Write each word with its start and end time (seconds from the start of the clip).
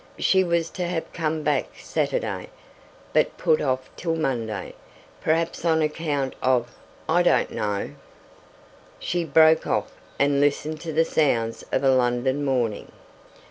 She 0.17 0.43
was 0.43 0.71
to 0.71 0.87
have 0.87 1.13
come 1.13 1.43
back 1.43 1.67
Saturday, 1.79 2.49
but 3.13 3.37
put 3.37 3.61
off 3.61 3.87
till 3.95 4.15
Monday, 4.15 4.73
perhaps 5.21 5.63
on 5.63 5.83
account 5.83 6.33
of 6.41 6.73
I 7.07 7.21
don't 7.21 7.51
know. 7.51 7.91
She 8.97 9.23
broke 9.23 9.67
off, 9.67 9.91
and 10.17 10.41
listened 10.41 10.81
to 10.81 10.91
the 10.91 11.05
sounds 11.05 11.63
of 11.71 11.83
a 11.83 11.91
London 11.91 12.43
morning. 12.43 12.91